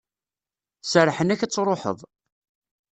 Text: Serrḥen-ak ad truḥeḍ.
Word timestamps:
Serrḥen-ak 0.91 1.41
ad 1.41 1.51
truḥeḍ. 1.51 1.99